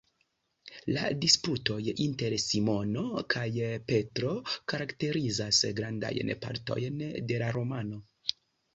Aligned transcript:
La 0.95 1.03
disputoj 1.25 1.77
inter 2.05 2.37
Simono 2.45 3.05
kaj 3.35 3.45
Petro 3.93 4.33
karakterizas 4.75 5.63
grandajn 5.83 6.37
partojn 6.49 7.09
de 7.33 7.43
la 7.47 7.57
romano. 7.63 8.07